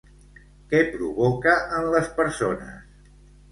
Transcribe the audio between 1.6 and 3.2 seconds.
en les persones?